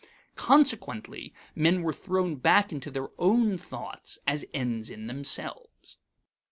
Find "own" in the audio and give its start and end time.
3.19-3.55